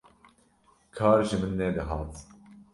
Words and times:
kar 0.95 1.19
ji 1.29 1.37
min 1.41 1.53
nedihat 1.59 2.13